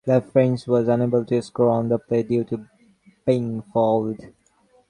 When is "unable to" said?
0.87-1.39